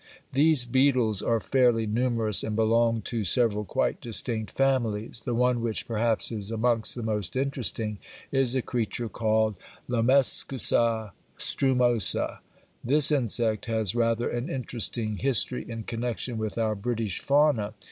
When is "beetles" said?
0.65-1.21